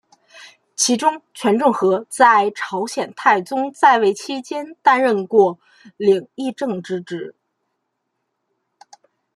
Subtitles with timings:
[0.75, 5.59] 其中权仲和在朝鲜太宗在位期间担任过
[5.95, 7.35] 领议政之职。